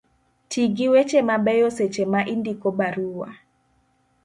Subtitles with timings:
[0.49, 3.29] ti gi weche mabeyo seche ma indiko barua